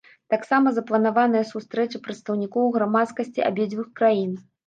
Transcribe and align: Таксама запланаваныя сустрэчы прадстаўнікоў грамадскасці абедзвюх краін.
Таксама 0.33 0.71
запланаваныя 0.77 1.43
сустрэчы 1.49 2.01
прадстаўнікоў 2.09 2.65
грамадскасці 2.79 3.45
абедзвюх 3.51 3.87
краін. 4.01 4.33